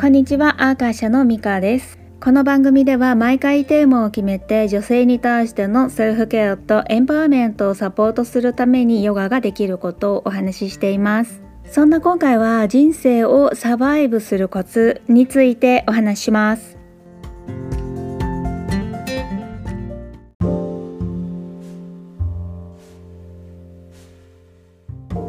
[0.00, 1.98] こんにちは、アーカーシャのミカです。
[2.20, 11.42] この番組では毎回テーマを決めて女性に対してのセルフケアとエンパワーメントをサポートするためにヨガができることをお話ししています。
[11.64, 16.77] そんな今回は人生をサバイブするコツについてお話しします。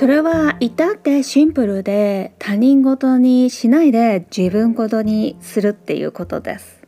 [0.00, 6.80] それは至ってシンプルで他人事にしないで自分事にするっていうことです。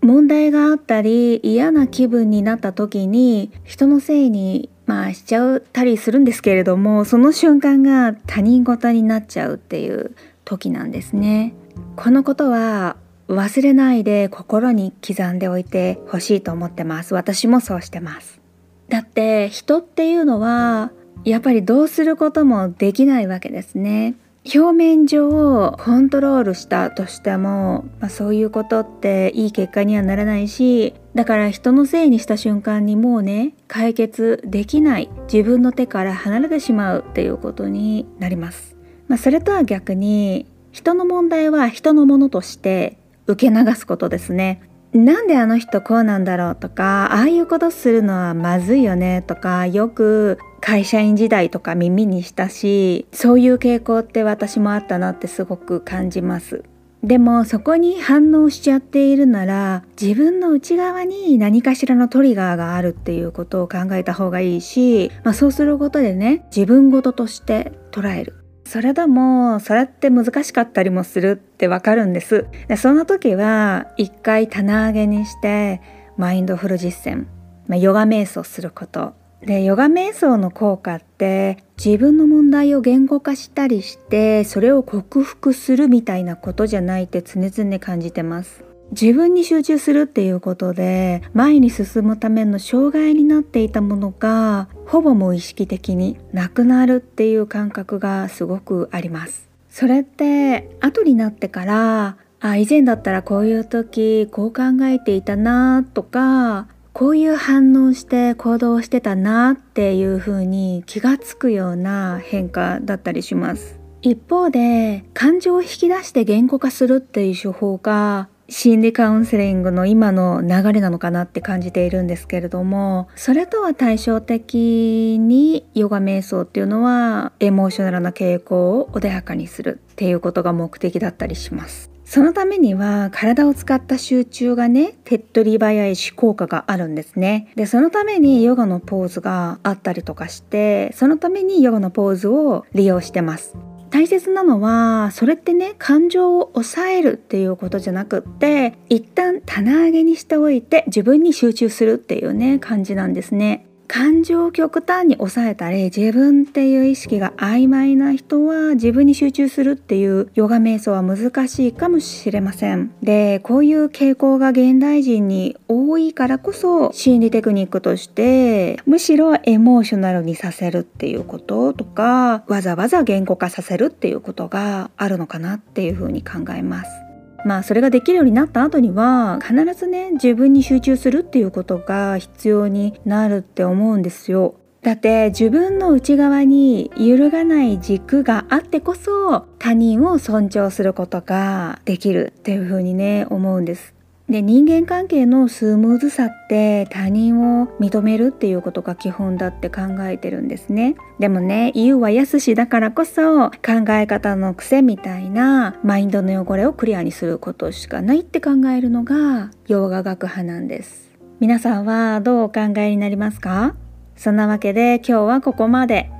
[0.00, 11.54] 問題があったり嫌な気分になった時に人のせいにまあしちゃったりするんですけれどもその瞬間が他人事になっちゃうっていう時なんですね。
[11.96, 12.94] このことは
[13.26, 17.12] 忘れないで心に刻んでおいてほしいと思ってます。
[17.12, 18.40] 私もそうしてます。
[18.88, 20.92] だって人っていうのは
[21.24, 24.14] やっぱりどうすることもできないわけですね。
[24.44, 38.76] 表面上をコントロールしたとしても、まあ、そういうことっていい結果にはならないしだから人のせいにした瞬間にもうね解決できない自分の手から離れてしまうっていうことになります。
[39.06, 44.60] まあ、それとは逆に人の問題は人のものとして受け流すことですね。
[44.92, 46.56] なんであの人こうなんだろう？
[46.56, 56.64] とかああいうことするのはまずいよねとかよく会社員時代とか耳にしたしそういう傾向って私もあったなってすごく感じます。
[57.02, 68.41] でもそこに反応しちゃっているなら自分の内側に何かしらのトリガーがあるっていうことを考えた方がいいし、まあ、そうすることでね自分事として捉える。
[68.72, 72.46] それでもそれって難しかったりもするってわかるんです。
[72.68, 75.82] でその時は一回棚上げにして
[76.16, 77.26] マインドフル実践、
[77.66, 79.12] まあ、ヨガ瞑想すること。
[79.42, 88.71] でヨガ瞑想の効果って自分の問題を言語化したりしてそれを克服するみたいなことじゃないって常々感じてます。
[88.92, 99.48] 自分に集中するっていうことで前に進むための障害になっていたものがほぼ無意識的になくなるっていう感覚がすごくあります。
[99.70, 113.80] それって後になってからあ以前だったらこういう時こう考えていたなとかこういう反応して行動してたなっていう風に気がつくような変化だったりします。
[114.02, 131.92] 一方で感情を引き出して言語化するっていう手法が心理カウンセリングの今の流れなのかなって感じているんですけれどもそれとは対照的にヨガ瞑想っていうのはエモーショナルな傾向を穏やかにするっていうことが目的だったりします。
[132.12, 137.50] そのためには体を使った集中がね手っ取り早いし効果があるんですね。
[137.56, 143.56] でそのためにヨガのポーズがあったりとかしてそのためにヨガのポーズを利用してます。
[143.92, 153.66] 大切なのはそれってね感情を抑えるっていうことじゃなくって一旦棚上げにしておいて自分に集中するっていうね感じなんですね。
[153.92, 162.90] 感情を極端に抑えたり自分っていう意識が曖昧な人は自分に集中するっていうヨガ瞑想は難しいかもしれません。
[163.02, 177.11] でこういう傾向が現代人に多いからこそ心理テクニックとしてむしろエモーショナルにさせるっていうこととかわざわざ言語化させるっていうことがあるのかなっていうふうに考えます。
[177.44, 184.54] まあそれができるようになった後には必ずね自分に集中するっていうことが必要になるって思うんですよ。
[184.82, 193.94] だって自分の内側に揺るがない軸があってこそ他人を尊重することができるっていうふうにね思うんです。
[194.32, 200.96] で人間関係のスムーズさって他人を認めるっていうことが基本だって考えてるんですね。
[201.20, 203.52] でもね言うはやすしだからこそ考
[203.90, 211.12] え方の癖みたいなマインドの汚れをクリアにすることしかないって考えるのが洋画学派なんです。
[211.38, 213.76] 皆さんはどうお考えになりますか？
[214.16, 216.10] そんなわけで今日はここまで。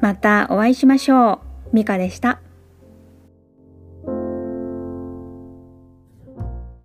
[0.00, 1.40] またお会いしましょ
[1.72, 1.76] う。
[1.76, 2.40] ミカでした。